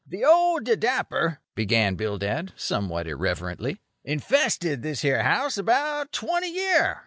[0.03, 6.97] "The old didapper," began Bildad, somewhat irreverently, "infested this here house about twenty year.